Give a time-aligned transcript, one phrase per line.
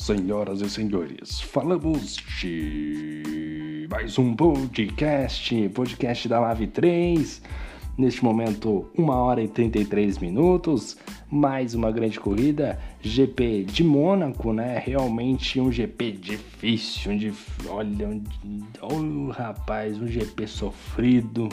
[0.00, 7.42] Senhoras e senhores, falamos de mais um podcast, podcast da Live 3.
[7.98, 10.96] Neste momento, 1 hora e 33 minutos,
[11.30, 14.82] mais uma grande corrida, GP de Mônaco, né?
[14.82, 18.22] Realmente um GP difícil, um olha, um...
[18.80, 21.46] oh, rapaz, um GP sofrido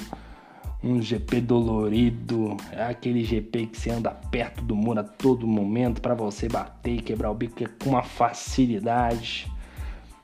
[0.83, 6.01] um GP dolorido, é aquele GP que você anda perto do muro a todo momento
[6.01, 9.51] para você bater e quebrar o bico com uma facilidade.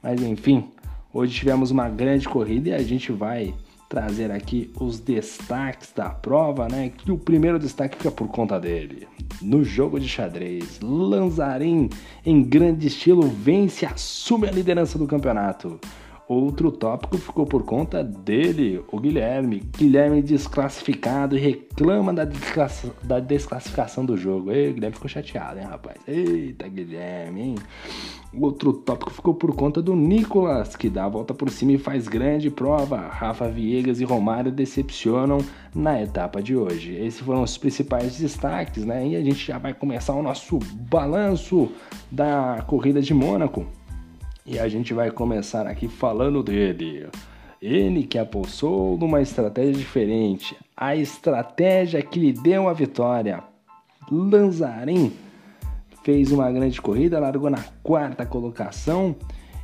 [0.02, 0.70] Mas enfim,
[1.14, 3.54] hoje tivemos uma grande corrida e a gente vai
[3.90, 6.90] trazer aqui os destaques da prova, né?
[6.90, 9.08] Que o primeiro destaque fica por conta dele.
[9.40, 11.90] No jogo de xadrez, Lanzarin,
[12.26, 15.80] em grande estilo, vence e assume a liderança do campeonato.
[16.28, 19.62] Outro tópico ficou por conta dele, o Guilherme.
[19.78, 22.86] Guilherme desclassificado e reclama da, desclass...
[23.04, 24.52] da desclassificação do jogo.
[24.52, 25.98] Ei, o Guilherme ficou chateado, hein, rapaz?
[26.08, 27.56] Eita, Guilherme, hein?
[28.34, 32.08] Outro tópico ficou por conta do Nicolas, que dá a volta por cima e faz
[32.08, 32.98] grande prova.
[32.98, 35.40] Rafa Viegas e Romário decepcionam
[35.76, 36.96] na etapa de hoje.
[36.96, 39.08] Esses foram os principais destaques, né?
[39.08, 40.58] E a gente já vai começar o nosso
[40.90, 41.70] balanço
[42.10, 43.68] da corrida de Mônaco.
[44.46, 47.08] E a gente vai começar aqui falando dele.
[47.62, 53.42] Ele que apostou numa estratégia diferente, a estratégia que lhe deu a vitória.
[54.12, 55.14] Lanzarin
[56.04, 59.16] fez uma grande corrida, largou na quarta colocação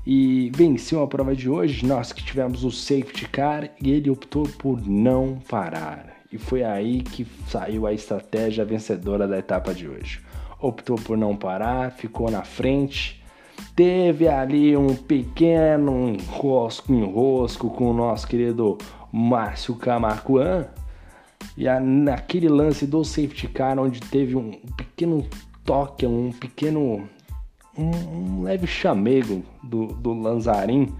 [0.07, 1.85] e venceu a prova de hoje.
[1.85, 6.05] Nós que tivemos o safety car e ele optou por não parar.
[6.31, 10.21] E foi aí que saiu a estratégia vencedora da etapa de hoje.
[10.61, 13.18] Optou por não parar, ficou na frente
[13.75, 18.77] Teve ali um pequeno enrosco, enrosco com o nosso querido
[19.11, 20.67] Márcio Camacuan.
[21.57, 25.25] E a, naquele lance do safety car, onde teve um pequeno
[25.63, 27.07] toque, um pequeno.
[27.77, 30.93] um, um leve chamego do, do Lanzarin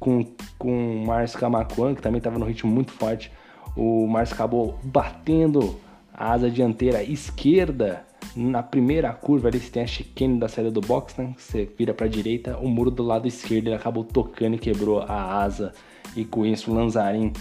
[0.00, 0.26] com,
[0.58, 3.32] com o Márcio Camacuan, que também estava no ritmo muito forte.
[3.76, 5.76] O Márcio acabou batendo
[6.12, 8.04] a asa dianteira esquerda
[8.36, 11.34] na primeira curva ali você tem a chicane da saída do box, né?
[11.36, 15.00] Você vira para a direita, o muro do lado esquerdo ele acabou tocando e quebrou
[15.00, 15.72] a asa
[16.16, 17.32] e com isso o Lanzarin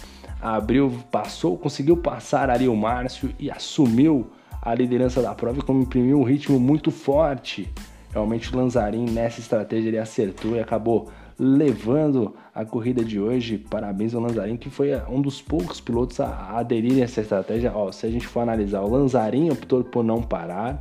[0.41, 4.29] abriu, passou, conseguiu passar ali o Márcio e assumiu
[4.61, 7.69] a liderança da prova e como imprimiu um ritmo muito forte.
[8.11, 11.09] Realmente o Lanzarin nessa estratégia ele acertou e acabou
[11.43, 13.57] levando a corrida de hoje.
[13.57, 17.73] Parabéns ao Lanzarin, que foi um dos poucos pilotos a aderirem a essa estratégia.
[17.75, 20.79] Ó, se a gente for analisar, o Lanzarin optou por não parar,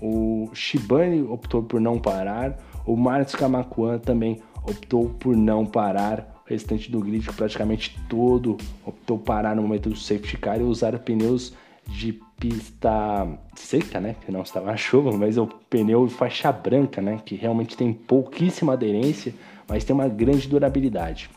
[0.00, 6.42] o Shibane optou por não parar, o Marcos Camacuan também optou por não parar.
[6.46, 10.98] O restante do grid, praticamente todo, optou parar no momento do safety car e usar
[11.00, 11.52] pneus
[11.86, 14.16] de pista seca, né?
[14.24, 17.20] Que não estava na chuva, mas o pneu faixa branca, né?
[17.24, 19.34] Que realmente tem pouquíssima aderência
[19.68, 21.30] mas tem uma grande durabilidade.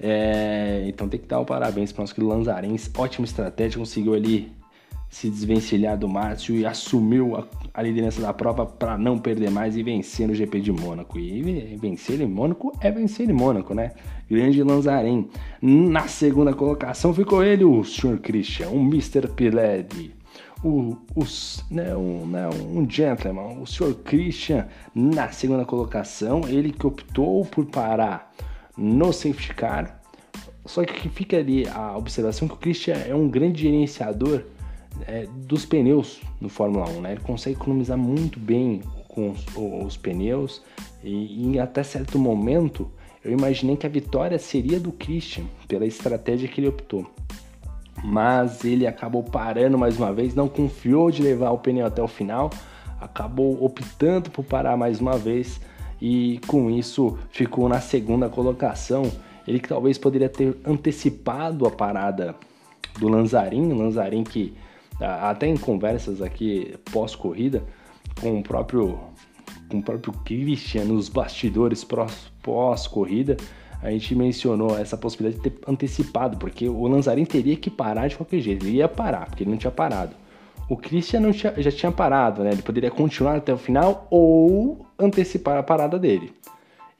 [0.00, 4.14] É, então tem que dar um parabéns para o nosso querido Lanzarens, ótima estratégia, conseguiu
[4.14, 4.52] ali
[5.10, 9.76] se desvencilhar do Márcio e assumiu a, a liderança da prova para não perder mais
[9.76, 11.18] e vencer no GP de Mônaco.
[11.18, 13.92] E vencer em Mônaco é vencer em Mônaco, né?
[14.30, 15.28] Grande Lanzarin.
[15.62, 18.18] Na segunda colocação ficou ele, o Sr.
[18.18, 19.28] Christian, o Mr.
[19.28, 20.14] Piled
[20.62, 23.94] o, os, né, um, né, um gentleman, o Sr.
[24.04, 28.32] Christian, na segunda colocação, ele que optou por parar
[28.76, 30.00] no safety car.
[30.64, 34.42] Só que fica ali a observação que o Christian é um grande gerenciador
[35.06, 37.12] é, dos pneus no Fórmula 1, né?
[37.12, 40.62] Ele consegue economizar muito bem com os, os pneus
[41.02, 42.90] e, e até certo momento
[43.24, 47.06] eu imaginei que a vitória seria do Christian pela estratégia que ele optou
[48.04, 52.08] mas ele acabou parando mais uma vez, não confiou de levar o pneu até o
[52.08, 52.50] final,
[53.00, 55.60] acabou optando por parar mais uma vez
[56.00, 59.10] e com isso ficou na segunda colocação.
[59.46, 62.34] Ele que talvez poderia ter antecipado a parada
[62.98, 64.54] do Lanzarin, Lanzarin que
[65.00, 67.62] até em conversas aqui pós-corrida
[68.20, 68.98] com o próprio
[69.68, 71.86] com o próprio Christian nos bastidores
[72.42, 73.36] pós-corrida,
[73.82, 78.16] a gente mencionou essa possibilidade de ter antecipado, porque o Lanzarin teria que parar de
[78.16, 80.14] qualquer jeito, ele ia parar, porque ele não tinha parado.
[80.68, 82.50] O Christian tinha, já tinha parado, né?
[82.52, 86.32] Ele poderia continuar até o final ou antecipar a parada dele.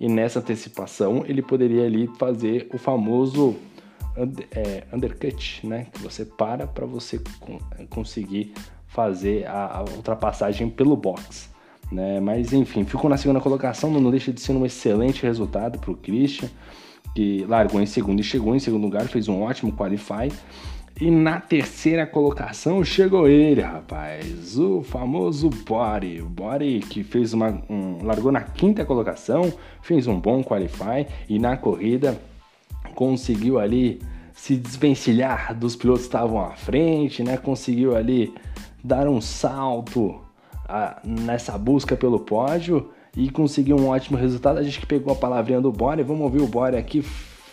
[0.01, 3.57] E nessa antecipação ele poderia ali fazer o famoso
[4.53, 5.87] é, undercut, né?
[5.93, 7.21] Que você para para você
[7.91, 8.55] conseguir
[8.87, 11.51] fazer a, a ultrapassagem pelo box.
[11.91, 12.21] Né?
[12.21, 15.97] Mas enfim, ficou na segunda colocação, não deixa de ser um excelente resultado para o
[15.97, 16.49] Christian,
[17.15, 20.31] que largou em segundo e chegou em segundo lugar, fez um ótimo qualify.
[21.01, 26.21] E na terceira colocação chegou ele, rapaz, o famoso Bori.
[26.21, 31.57] Bori que fez uma, um, largou na quinta colocação, fez um bom qualify e na
[31.57, 32.21] corrida
[32.97, 34.01] conseguiu ali
[34.35, 37.37] se desvencilhar dos pilotos que estavam à frente, né?
[37.37, 38.35] Conseguiu ali
[38.83, 40.21] dar um salto
[40.69, 44.59] a, nessa busca pelo pódio e conseguiu um ótimo resultado.
[44.59, 47.03] A gente que pegou a palavrinha do Bore, vamos ouvir o Bore aqui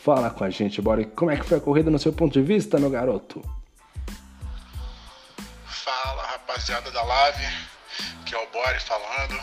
[0.06, 1.04] Fala com a gente, Bore.
[1.04, 3.42] Como é que foi a corrida no seu ponto de vista, meu garoto?
[5.66, 7.48] Fala, rapaziada da Live,
[8.24, 9.42] que é o Bore falando.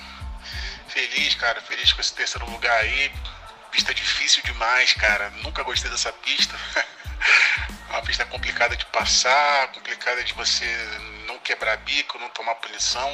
[0.86, 3.10] Feliz, cara, feliz com esse terceiro lugar aí.
[3.72, 5.30] Pista difícil demais, cara.
[5.42, 6.54] Nunca gostei dessa pista.
[7.90, 10.64] Uma pista complicada de passar, complicada de você
[11.26, 13.10] não quebrar bico, não tomar punição.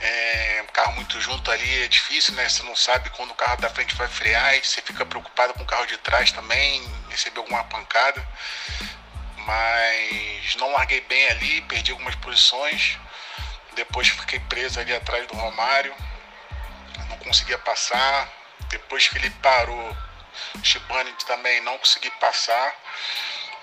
[0.00, 2.48] É, carro muito junto ali é difícil, né?
[2.48, 5.64] Você não sabe quando o carro da frente vai frear e você fica preocupado com
[5.64, 8.24] o carro de trás também, receber alguma pancada.
[9.38, 12.96] Mas não larguei bem ali, perdi algumas posições.
[13.74, 15.92] Depois fiquei preso ali atrás do Romário,
[17.08, 18.28] não conseguia passar.
[18.68, 19.96] Depois que ele parou,
[20.62, 22.72] Shibane também não consegui passar.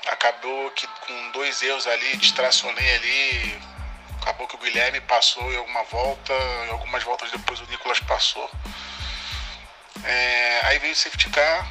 [0.08, 3.62] Acabou que com dois erros ali, distracionei ali,
[4.26, 6.34] Acabou que o Guilherme passou em alguma volta,
[6.66, 8.50] em algumas voltas depois o Nicolas passou.
[10.04, 11.64] É, aí veio o safety car,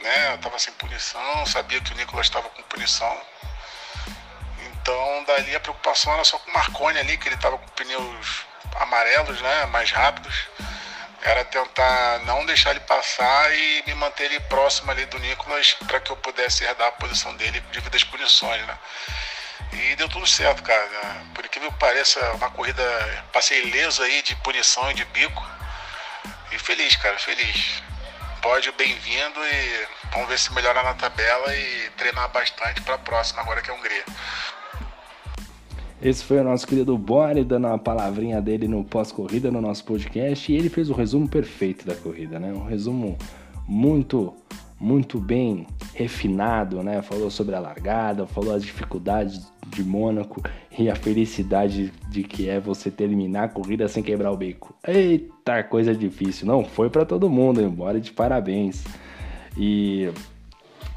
[0.00, 0.32] né?
[0.32, 3.20] Eu tava sem punição, sabia que o Nicolas estava com punição.
[4.66, 8.46] Então dali a preocupação era só com o Marconi ali, que ele estava com pneus
[8.76, 9.66] amarelos, né?
[9.66, 10.48] Mais rápidos.
[11.20, 16.00] Era tentar não deixar ele passar e me manter ele próximo ali do Nicolas para
[16.00, 18.78] que eu pudesse herdar a posição dele devido às punições, né?
[19.72, 21.22] E deu tudo certo, cara.
[21.34, 22.82] Por incrível que pareça, uma corrida,
[23.32, 25.44] passei ileso aí de punição e de bico.
[26.52, 27.82] E feliz, cara, feliz.
[28.40, 33.40] Pode bem-vindo e vamos ver se melhorar na tabela e treinar bastante para a próxima,
[33.40, 34.04] agora que é Hungria.
[36.02, 40.52] Esse foi o nosso querido Bore dando a palavrinha dele no pós-corrida no nosso podcast
[40.52, 42.52] e ele fez o resumo perfeito da corrida, né?
[42.52, 43.16] Um resumo
[43.66, 44.36] muito
[44.84, 47.00] muito bem refinado, né?
[47.00, 50.42] Falou sobre a largada, falou as dificuldades de Mônaco
[50.78, 54.74] e a felicidade de que é você terminar a corrida sem quebrar o bico.
[54.86, 56.46] Eita, coisa difícil.
[56.46, 58.84] Não foi para todo mundo, embora de parabéns.
[59.56, 60.10] E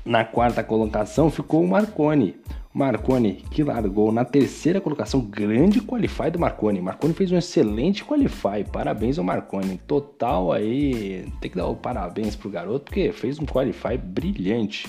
[0.04, 2.36] na quarta colocação ficou o Marconi.
[2.78, 6.80] Marconi que largou na terceira colocação, grande qualify do Marconi.
[6.80, 9.80] Marconi fez um excelente qualify, parabéns ao Marconi.
[9.80, 14.88] Total aí, tem que dar o parabéns pro garoto porque fez um qualify brilhante.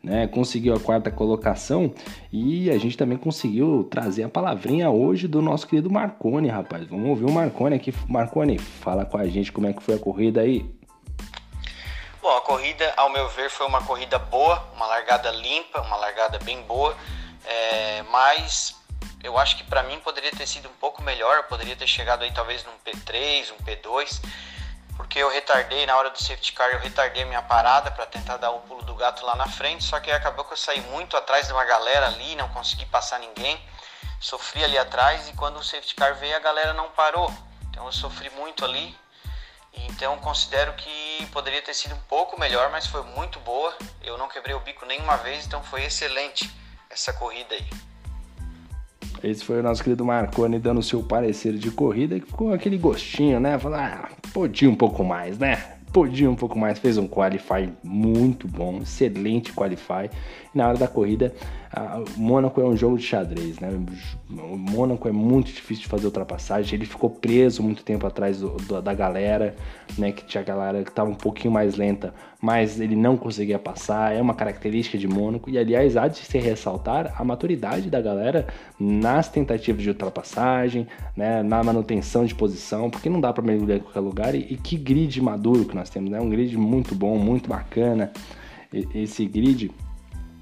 [0.00, 1.92] Né, conseguiu a quarta colocação
[2.32, 6.86] e a gente também conseguiu trazer a palavrinha hoje do nosso querido Marconi, rapaz.
[6.86, 7.92] Vamos ouvir o Marconi aqui.
[8.08, 10.64] Marconi, fala com a gente como é que foi a corrida aí.
[12.22, 16.38] Bom, a corrida, ao meu ver, foi uma corrida boa, uma largada limpa, uma largada
[16.40, 16.96] bem boa.
[17.50, 18.76] É, mas
[19.24, 22.22] eu acho que para mim poderia ter sido um pouco melhor, eu poderia ter chegado
[22.22, 24.20] aí talvez num P3, um P2,
[24.98, 28.36] porque eu retardei na hora do safety car, eu retardei a minha parada para tentar
[28.36, 31.16] dar o pulo do gato lá na frente, só que acabou que eu saí muito
[31.16, 33.58] atrás de uma galera ali, não consegui passar ninguém,
[34.20, 37.32] sofri ali atrás e quando o safety car veio a galera não parou,
[37.70, 38.94] então eu sofri muito ali.
[39.72, 43.76] Então considero que poderia ter sido um pouco melhor, mas foi muito boa.
[44.02, 46.50] Eu não quebrei o bico nenhuma vez, então foi excelente
[46.98, 47.64] essa corrida aí.
[49.22, 53.40] Esse foi o nosso querido Marconi dando seu parecer de corrida, que ficou aquele gostinho,
[53.40, 53.58] né?
[53.58, 55.78] Falar, ah, podia um pouco mais, né?
[55.92, 60.10] Podia um pouco mais, fez um qualify muito bom, excelente qualify.
[60.58, 61.32] E na hora da corrida,
[62.16, 63.70] o Mônaco é um jogo de xadrez, né?
[64.28, 66.74] O Mônaco é muito difícil de fazer ultrapassagem.
[66.74, 69.54] Ele ficou preso muito tempo atrás do, do, da galera,
[69.96, 70.10] né?
[70.10, 72.12] Que tinha a galera que estava um pouquinho mais lenta,
[72.42, 74.16] mas ele não conseguia passar.
[74.16, 75.48] É uma característica de Mônaco.
[75.48, 78.48] E aliás, há de se ressaltar a maturidade da galera
[78.80, 81.40] nas tentativas de ultrapassagem, né?
[81.44, 84.34] Na manutenção de posição, porque não dá para mergulhar em qualquer lugar.
[84.34, 86.20] E, e que grid maduro que nós temos, né?
[86.20, 88.10] Um grid muito bom, muito bacana.
[88.72, 89.70] Esse grid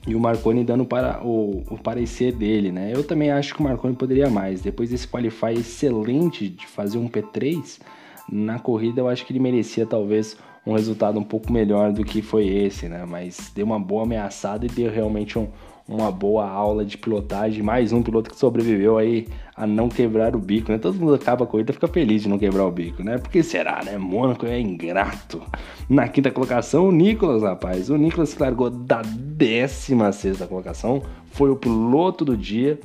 [0.06, 2.92] e o Marconi dando para o, o, parecer dele, né?
[2.94, 4.62] Eu também acho que o Marconi poderia mais.
[4.62, 7.80] Depois desse qualify excelente de fazer um P3
[8.30, 12.22] na corrida, eu acho que ele merecia talvez um resultado um pouco melhor do que
[12.22, 13.04] foi esse, né?
[13.04, 15.48] Mas deu uma boa ameaçada e deu realmente um,
[15.88, 17.62] uma boa aula de pilotagem.
[17.62, 20.78] Mais um piloto que sobreviveu aí a não quebrar o bico, né?
[20.78, 23.18] Todo mundo acaba a corrida fica feliz de não quebrar o bico, né?
[23.18, 23.96] Porque será, né?
[23.96, 25.42] Mônaco é ingrato.
[25.88, 27.88] Na quinta colocação, o Nicolas, rapaz.
[27.88, 32.78] O Nicolas que largou da 16 colocação, foi o piloto do dia.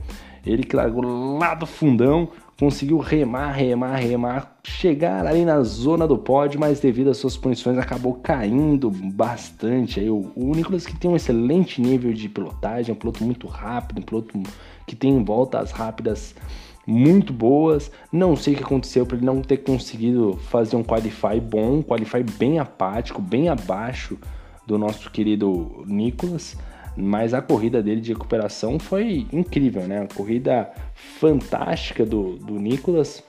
[0.46, 2.29] Ele que largou lá do fundão,
[2.61, 7.75] conseguiu remar, remar, remar, chegar ali na zona do pódio, mas devido às suas punições
[7.75, 9.99] acabou caindo bastante.
[9.99, 14.03] Aí o, Nicolas que tem um excelente nível de pilotagem, um piloto muito rápido, um
[14.03, 14.39] piloto
[14.85, 16.35] que tem voltas rápidas
[16.85, 17.91] muito boas.
[18.11, 21.81] Não sei o que aconteceu para ele não ter conseguido fazer um qualify bom, um
[21.81, 24.19] qualify bem apático, bem abaixo
[24.67, 26.55] do nosso querido Nicolas
[26.95, 30.01] mas a corrida dele de recuperação foi incrível, né?
[30.01, 30.71] A corrida
[31.19, 33.24] fantástica do, do Nicolas,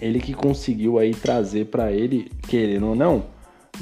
[0.00, 3.24] ele que conseguiu aí trazer para ele, querendo ou não,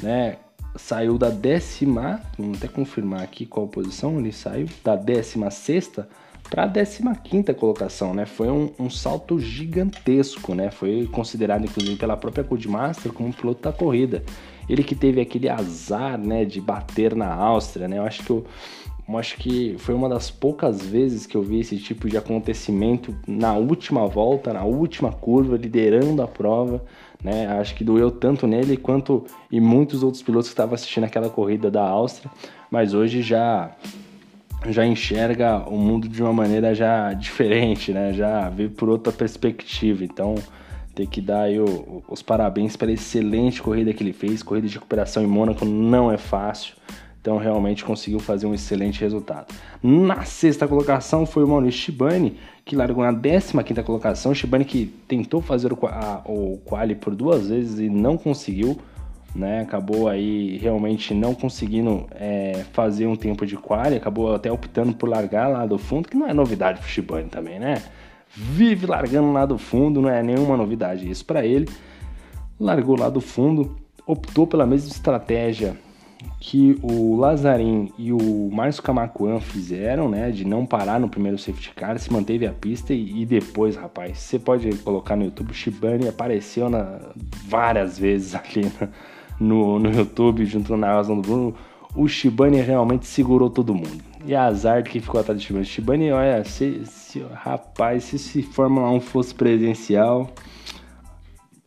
[0.01, 0.37] né?
[0.75, 6.07] Saiu da décima, vamos até confirmar aqui qual posição ele saiu, da décima sexta
[6.49, 8.25] para a décima quinta colocação, né?
[8.25, 10.69] Foi um, um, salto gigantesco, né?
[10.69, 14.21] Foi considerado inclusive pela própria Codemaster como piloto da corrida.
[14.71, 17.97] Ele que teve aquele azar, né, de bater na Áustria, né?
[17.97, 18.45] Eu acho que o
[19.13, 23.13] eu acho que foi uma das poucas vezes que eu vi esse tipo de acontecimento
[23.27, 26.81] na última volta, na última curva, liderando a prova.
[27.21, 27.45] Né?
[27.59, 31.69] Acho que doeu tanto nele quanto em muitos outros pilotos que estavam assistindo aquela corrida
[31.69, 32.31] da Áustria,
[32.69, 33.71] mas hoje já
[34.69, 38.13] já enxerga o mundo de uma maneira já diferente, né?
[38.13, 40.05] Já vê por outra perspectiva.
[40.05, 40.35] Então,
[41.07, 44.43] que dar o, os parabéns pela excelente corrida que ele fez.
[44.43, 46.75] Corrida de recuperação em Mônaco não é fácil.
[47.21, 49.53] Então realmente conseguiu fazer um excelente resultado.
[49.81, 53.53] Na sexta colocação foi o Maurício Shibani, que largou na 15
[53.83, 54.33] colocação.
[54.33, 58.77] Shibani que tentou fazer o, a, o quali por duas vezes e não conseguiu.
[59.33, 64.93] Né, acabou aí realmente não conseguindo é, fazer um tempo de quali, acabou até optando
[64.93, 67.81] por largar lá do fundo, que não é novidade pro Shibani também, né?
[68.35, 71.67] Vive largando lá do fundo, não é nenhuma novidade isso para ele.
[72.59, 75.77] Largou lá do fundo, optou pela mesma estratégia
[76.39, 81.71] que o Lazarin e o Márcio Camacuan fizeram, né, de não parar no primeiro safety
[81.75, 86.09] car, se manteve a pista e, e depois, rapaz, você pode colocar no YouTube, o
[86.09, 86.99] apareceu na,
[87.47, 88.71] várias vezes ali
[89.39, 91.55] no, no YouTube, junto na razão do Bruno,
[91.95, 94.01] o Shibane realmente segurou todo mundo.
[94.25, 95.65] E azar que ficou atrás do Shibane.
[95.65, 100.29] Shibane, olha, se, se, rapaz, se, se Fórmula 1 fosse presencial,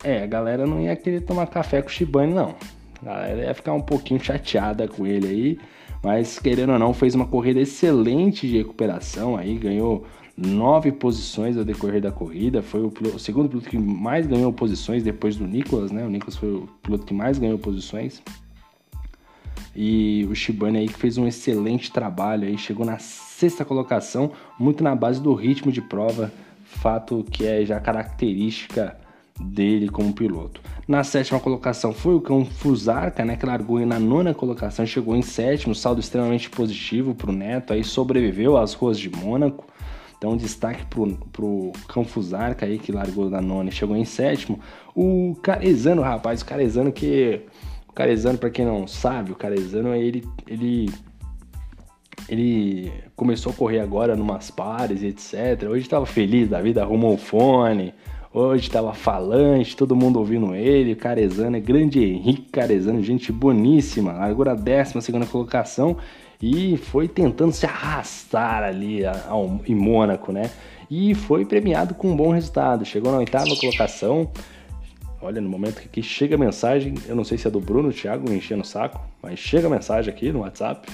[0.03, 2.55] é, a galera não ia querer tomar café com o Shibane, não.
[3.03, 5.59] A galera ia ficar um pouquinho chateada com ele aí,
[6.03, 11.65] mas querendo ou não, fez uma corrida excelente de recuperação aí, ganhou nove posições ao
[11.65, 15.47] decorrer da corrida, foi o, piloto, o, segundo piloto que mais ganhou posições depois do
[15.47, 16.05] Nicolas, né?
[16.05, 18.23] O Nicolas foi o piloto que mais ganhou posições.
[19.75, 24.85] E o Shibane aí que fez um excelente trabalho aí, chegou na sexta colocação, muito
[24.85, 26.33] na base do ritmo de prova,
[26.65, 28.97] fato que é já característica
[29.41, 30.61] dele como piloto.
[30.87, 35.23] Na sétima colocação foi o Cão Fusarca, né, que largou na nona colocação, chegou em
[35.23, 39.67] sétimo, saldo extremamente positivo para o Neto, aí sobreviveu às ruas de Mônaco.
[40.17, 44.59] Então, destaque pro, pro Cão Fusarca aí, que largou na nona e chegou em sétimo.
[44.95, 47.43] O Carezano, rapaz, o Carezano que...
[47.95, 50.91] Carezano, para quem não sabe, o Carezano, ele, ele
[52.29, 55.69] ele começou a correr agora numas pares e etc.
[55.69, 57.93] Hoje estava feliz da vida, arrumou o fone,
[58.37, 64.45] Hoje estava falante, todo mundo ouvindo ele, Carezano, é grande Henrique Carezano, gente boníssima, largou
[64.49, 65.97] a 12 segunda colocação
[66.43, 70.51] e foi tentando se arrastar ali ao, em Mônaco, né?
[70.91, 74.29] E foi premiado com um bom resultado, chegou na oitava colocação.
[75.25, 78.29] Olha, no momento que chega a mensagem, eu não sei se é do Bruno, Thiago
[78.29, 80.87] me enchendo o saco, mas chega a mensagem aqui no WhatsApp.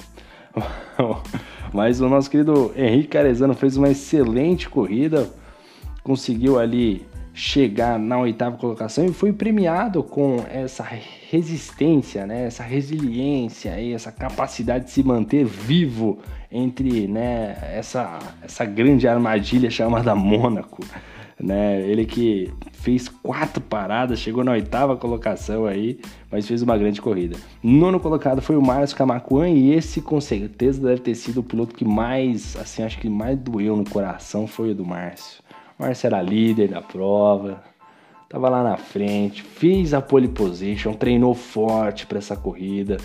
[1.73, 5.29] mas o nosso querido Henrique Carezano fez uma excelente corrida,
[6.01, 10.87] conseguiu ali chegar na oitava colocação e foi premiado com essa
[11.29, 16.19] resistência, né, essa resiliência e essa capacidade de se manter vivo
[16.49, 20.81] entre né, essa, essa grande armadilha chamada Mônaco.
[21.41, 21.81] Né?
[21.89, 25.99] Ele que fez quatro paradas, chegou na oitava colocação aí,
[26.31, 27.35] mas fez uma grande corrida.
[27.63, 31.73] Nono colocado foi o Márcio Camacuan e esse com certeza deve ter sido o piloto
[31.73, 35.41] que mais, assim, acho que mais doeu no coração foi o do Márcio.
[35.79, 37.63] Márcio era líder da prova,
[38.29, 42.97] tava lá na frente, fez a pole position, treinou forte para essa corrida,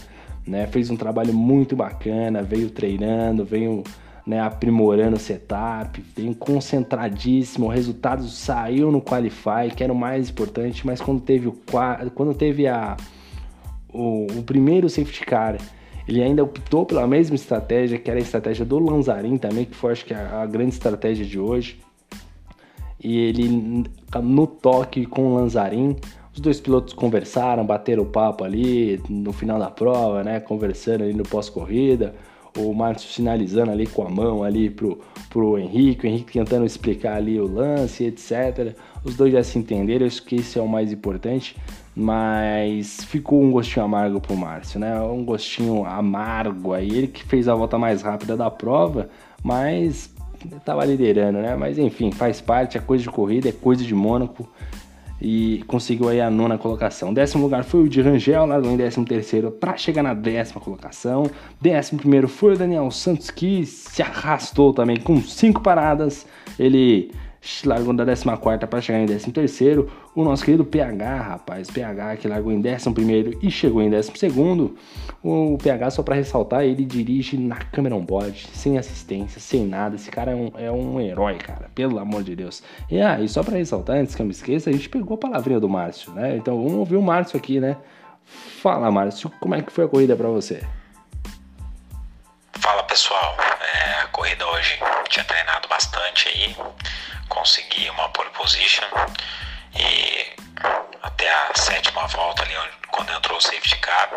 [0.47, 0.67] né?
[0.67, 3.83] Fez um trabalho muito bacana, veio treinando, veio
[4.27, 10.31] né, aprimorando o setup, veio concentradíssimo, o resultado saiu no qualify, que era o mais
[10.31, 11.57] importante, mas quando teve o
[12.15, 12.97] quando teve a
[13.93, 15.57] o, o primeiro safety car,
[16.09, 19.93] ele ainda optou pela mesma estratégia, que era a estratégia do Lanzarin também, que foi
[19.93, 21.81] acho que a, a grande estratégia de hoje
[23.03, 23.85] e ele
[24.23, 25.97] no toque com o Lanzarin.
[26.35, 30.41] Os dois pilotos conversaram, bateram o papo ali no final da prova, né?
[30.41, 32.15] Conversando ali no pós-corrida.
[32.57, 37.17] O Márcio sinalizando ali com a mão ali pro, pro Henrique, o Henrique tentando explicar
[37.17, 38.75] ali o lance, etc.
[39.05, 41.57] Os dois já se entenderam, acho que isso é o mais importante,
[41.95, 45.01] mas ficou um gostinho amargo pro Márcio, né?
[45.01, 49.09] Um gostinho amargo aí, ele que fez a volta mais rápida da prova,
[49.43, 50.15] mas
[50.65, 51.57] tava liderando, né?
[51.57, 54.49] Mas enfim, faz parte, é coisa de corrida, é coisa de Mônaco
[55.21, 57.13] e conseguiu aí a nona colocação.
[57.13, 61.31] Décimo lugar foi o de Rangel, largou em décimo terceiro para chegar na décima colocação.
[61.61, 66.27] Décimo primeiro foi o Daniel Santos, que se arrastou também com cinco paradas.
[66.59, 67.11] Ele
[67.65, 69.87] largou da 14 para chegar em 13.
[70.15, 74.13] O nosso querido PH, rapaz, PH que largou em 11 e chegou em 12.
[75.23, 79.97] O PH, só para ressaltar, ele dirige na câmera on-board, sem assistência, sem nada.
[79.97, 82.63] Esse cara é um, é um herói, cara, pelo amor de Deus.
[82.91, 85.19] E aí, ah, só para ressaltar, antes que eu me esqueça, a gente pegou a
[85.19, 86.37] palavrinha do Márcio, né?
[86.37, 87.77] Então vamos ouvir o Márcio aqui, né?
[88.25, 90.63] Fala, Márcio, como é que foi a corrida para você?
[92.53, 94.81] Fala pessoal, é, a corrida hoje
[95.17, 96.55] tinha treinado bastante aí,
[97.31, 98.85] consegui uma pole position
[99.75, 100.37] e
[101.03, 102.55] até a sétima volta ali,
[102.91, 104.11] quando entrou o safety car,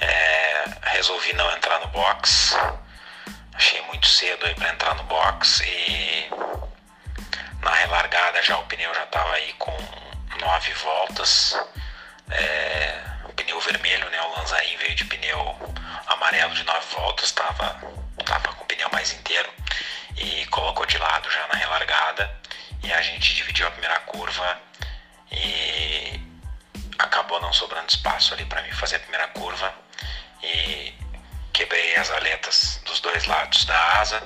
[0.00, 2.56] é, resolvi não entrar no box.
[3.54, 6.30] Achei muito cedo aí para entrar no box e
[7.60, 9.76] na relargada já o pneu já estava aí com
[10.40, 11.58] nove voltas.
[12.30, 14.22] É, o pneu vermelho, né?
[14.22, 15.74] O Lanzarin veio de pneu
[16.06, 17.80] amarelo de nove voltas, estava
[18.24, 19.50] tava com o pneu mais inteiro
[20.16, 22.40] e colocou de lado já na relargada.
[22.82, 24.60] E a gente dividiu a primeira curva
[25.30, 26.20] e
[26.98, 29.72] acabou não sobrando espaço ali para mim fazer a primeira curva.
[30.42, 30.92] E
[31.52, 34.22] quebrei as aletas dos dois lados da asa.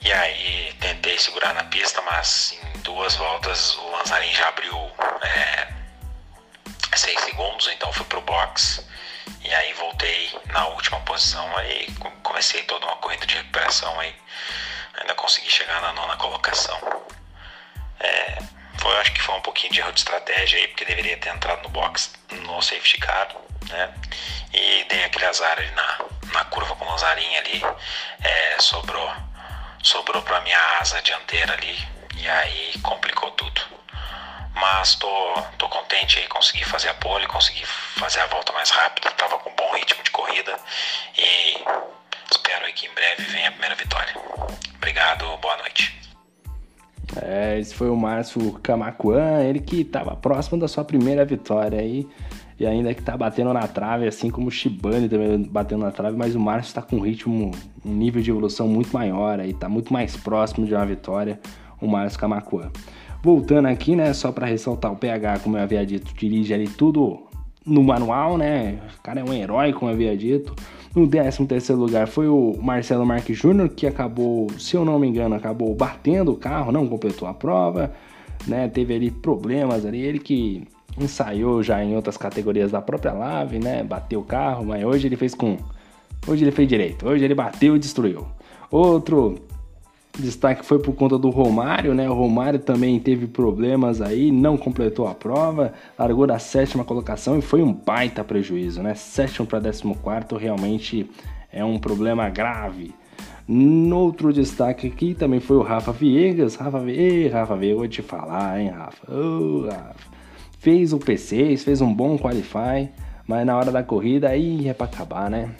[0.00, 4.90] E aí tentei segurar na pista mas em duas voltas o Lanzarin já abriu
[5.22, 5.68] é,
[6.96, 8.86] seis segundos então fui pro box.
[9.42, 11.86] E aí voltei na última posição, aí
[12.22, 14.14] comecei toda uma corrida de recuperação aí.
[15.08, 16.78] Ainda consegui chegar na nona colocação.
[17.98, 18.38] É,
[18.78, 21.62] foi, acho que foi um pouquinho de erro de estratégia aí, porque deveria ter entrado
[21.62, 23.26] no box no safety car,
[23.70, 23.94] né?
[24.52, 25.98] E dei aquele azar ali na,
[26.34, 27.62] na curva com o Lazarinho ali.
[28.22, 29.10] É, sobrou,
[29.82, 31.78] sobrou pra minha asa dianteira ali.
[32.18, 33.62] E aí complicou tudo.
[34.52, 39.10] Mas tô, tô contente aí, consegui fazer a pole, consegui fazer a volta mais rápida,
[39.12, 40.54] tava com bom ritmo de corrida
[41.16, 41.64] e
[42.30, 44.14] espero que em breve venha a primeira vitória.
[44.76, 45.98] Obrigado, boa noite.
[47.22, 52.06] É, esse foi o Márcio Camacuan, ele que estava próximo da sua primeira vitória aí.
[52.58, 56.16] E ainda que tá batendo na trave, assim como o Shibane também batendo na trave,
[56.16, 57.52] mas o Márcio está com um ritmo,
[57.84, 61.38] um nível de evolução muito maior aí, tá muito mais próximo de uma vitória,
[61.80, 62.72] o Márcio Camacuan.
[63.22, 67.27] Voltando aqui, né, só para ressaltar o PH, como eu havia dito, dirige ali tudo
[67.68, 68.78] no manual, né?
[68.98, 70.54] O cara é um herói, como havia dito.
[70.94, 75.06] No 13 terceiro lugar foi o Marcelo Marques Júnior, que acabou, se eu não me
[75.06, 77.92] engano, acabou batendo o carro, não completou a prova,
[78.46, 78.68] né?
[78.68, 80.66] Teve ali problemas ali, ele que
[80.98, 83.84] ensaiou já em outras categorias da própria Lave, né?
[83.84, 85.56] Bateu o carro, mas hoje ele fez com...
[86.26, 88.26] Hoje ele fez direito, hoje ele bateu e destruiu.
[88.70, 89.36] Outro
[90.22, 92.08] destaque foi por conta do Romário, né?
[92.08, 97.42] O Romário também teve problemas aí, não completou a prova, largou da sétima colocação e
[97.42, 98.94] foi um baita prejuízo, né?
[98.94, 101.08] Sétimo para décimo quarto realmente
[101.52, 102.94] é um problema grave.
[103.92, 106.56] Outro destaque aqui também foi o Rafa Viegas.
[106.56, 109.10] Rafa, Ei, Rafa Viegas, vou te falar, hein, Rafa?
[109.10, 110.18] Oh, Rafa.
[110.58, 112.90] Fez o P6, fez um bom qualify,
[113.26, 115.50] mas na hora da corrida aí é para acabar, né?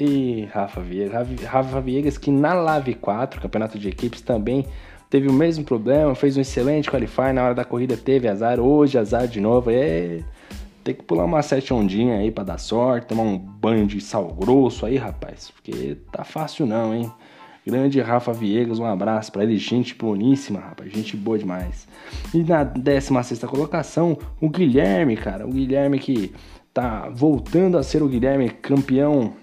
[0.00, 4.66] E Rafa Viegas, Rafa Viegas que na Lave 4, campeonato de equipes, também
[5.10, 8.98] teve o mesmo problema, fez um excelente qualify, na hora da corrida teve azar, hoje
[8.98, 10.20] azar de novo, é...
[10.82, 14.26] Tem que pular uma sete ondinha aí para dar sorte, tomar um banho de sal
[14.34, 17.08] grosso aí, rapaz, porque tá fácil não, hein?
[17.64, 21.86] Grande Rafa Viegas, um abraço para ele, gente boníssima, rapaz, gente boa demais.
[22.34, 26.32] E na 16 colocação, o Guilherme, cara, o Guilherme que
[26.74, 29.34] tá voltando a ser o Guilherme campeão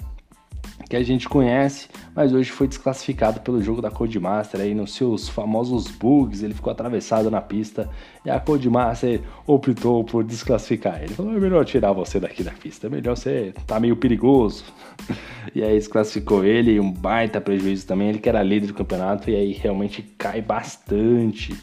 [0.89, 5.30] que a gente conhece, mas hoje foi desclassificado pelo jogo da Codemaster aí nos seus
[5.30, 7.88] famosos bugs, ele ficou atravessado na pista
[8.25, 11.13] e a Codemaster optou por desclassificar ele.
[11.13, 14.65] Falou, é melhor tirar você daqui da pista, é melhor você tá meio perigoso.
[15.54, 19.36] e aí desclassificou ele, um baita prejuízo também, ele que era líder do campeonato e
[19.36, 21.56] aí realmente cai bastante.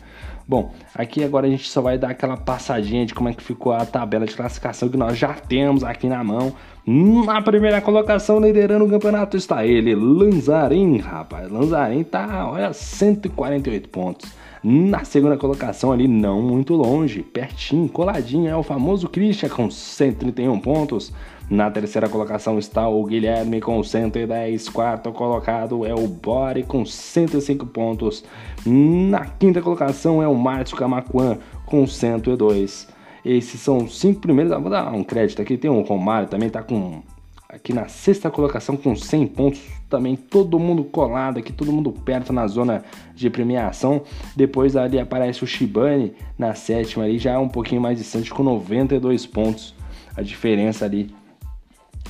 [0.48, 3.72] Bom, aqui agora a gente só vai dar aquela passadinha de como é que ficou
[3.72, 6.54] a tabela de classificação que nós já temos aqui na mão.
[6.86, 11.50] Na primeira colocação, liderando o campeonato, está ele, Lanzarin, rapaz.
[11.50, 14.30] Lanzarin tá, olha, 148 pontos.
[14.62, 20.60] Na segunda colocação ali, não muito longe, pertinho, coladinho, é o famoso Christian com 131
[20.60, 21.12] pontos.
[21.48, 24.68] Na terceira colocação está o Guilherme com 110.
[24.68, 28.24] Quarto colocado é o Bore com 105 pontos.
[28.66, 32.88] Na quinta colocação é o Márcio Camacuan com 102.
[33.24, 34.52] Esses são os cinco primeiros.
[34.60, 35.56] Vou dar um crédito aqui.
[35.56, 37.00] Tem o Romário também, tá com
[37.48, 39.60] aqui na sexta colocação com 100 pontos.
[39.88, 44.02] Também todo mundo colado aqui, todo mundo perto na zona de premiação.
[44.34, 48.42] Depois ali aparece o Shibane na sétima ali, já é um pouquinho mais distante com
[48.42, 49.76] 92 pontos.
[50.16, 51.14] A diferença ali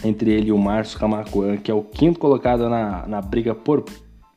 [0.07, 3.85] entre ele e o Márcio Camacuan, que é o quinto colocado na, na briga por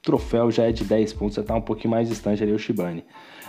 [0.01, 3.03] troféu, já é de 10 pontos, já está um pouquinho mais distante ali o Shibane.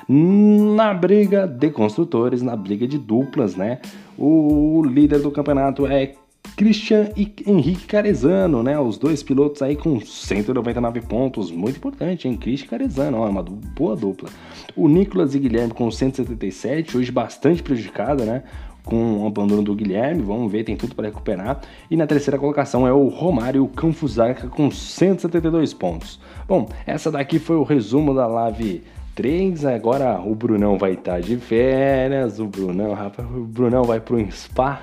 [0.08, 3.80] Na briga de construtores, na briga de duplas, né?
[4.18, 6.14] O líder do campeonato é
[6.56, 8.78] Christian e Henrique Carezano, né?
[8.78, 12.36] Os dois pilotos aí com 199 pontos, muito importante, hein?
[12.36, 14.28] Christian e Carezano, ó, uma boa dupla.
[14.76, 18.42] O Nicolas e Guilherme com 177, hoje bastante prejudicada, né?
[18.84, 21.60] Com o abandono do Guilherme, vamos ver, tem tudo para recuperar.
[21.90, 26.20] E na terceira colocação é o Romário Canfusarca com 172 pontos.
[26.46, 28.82] Bom, essa daqui foi o resumo da Live
[29.14, 29.64] 3.
[29.66, 32.40] Agora o Brunão vai estar tá de férias.
[32.40, 34.80] O Brunão, rapaz, o Brunão vai para um spa,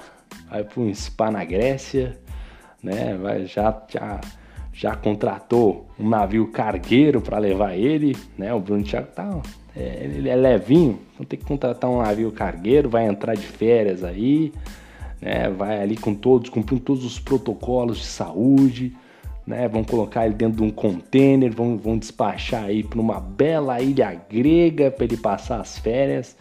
[0.49, 2.17] vai para um spa na Grécia,
[2.83, 3.17] né?
[3.21, 4.21] Vai já já
[4.73, 8.53] já contratou um navio cargueiro para levar ele, né?
[8.53, 9.41] O Bruno Thiago tá
[9.77, 14.03] é, ele é levinho, então tem que contratar um navio cargueiro, vai entrar de férias
[14.03, 14.51] aí,
[15.21, 15.49] né?
[15.49, 18.95] Vai ali com todos, cumprindo todos os protocolos de saúde,
[19.45, 19.67] né?
[19.67, 24.19] Vão colocar ele dentro de um container, vão, vão despachar aí para uma bela ilha
[24.29, 26.35] grega para ele passar as férias.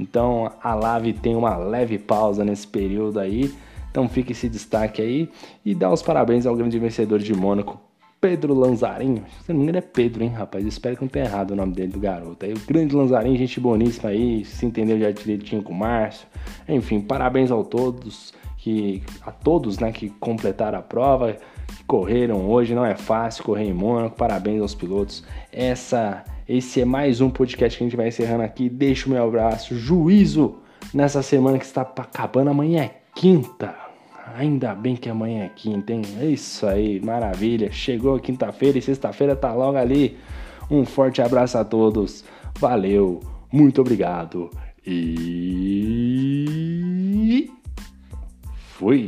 [0.00, 3.52] Então a Lave tem uma leve pausa nesse período aí.
[3.90, 5.28] Então fica esse destaque aí
[5.64, 7.80] e dá os parabéns ao grande vencedor de Mônaco,
[8.20, 9.24] Pedro Lanzarinho.
[9.44, 10.64] Se não me engano é Pedro, hein, rapaz?
[10.66, 12.44] espero que não tenha errado o nome dele do garoto.
[12.44, 16.26] Aí o grande Lanzarinho, gente boníssima aí, se entendeu já direitinho com o Márcio.
[16.68, 22.74] Enfim, parabéns a todos que a todos, né, que completaram a prova, que correram hoje.
[22.74, 24.16] Não é fácil correr em Mônaco.
[24.16, 25.24] Parabéns aos pilotos.
[25.52, 28.68] Essa esse é mais um podcast que a gente vai encerrando aqui.
[28.68, 30.56] Deixo o meu abraço, juízo
[30.92, 32.50] nessa semana que está acabando.
[32.50, 33.87] Amanhã é quinta.
[34.36, 36.02] Ainda bem que amanhã é quinta, hein?
[36.20, 37.70] É isso aí, maravilha.
[37.72, 40.16] Chegou quinta-feira e sexta-feira tá logo ali.
[40.70, 42.24] Um forte abraço a todos.
[42.58, 43.20] Valeu,
[43.52, 44.50] muito obrigado
[44.86, 45.88] e
[48.78, 49.06] fui.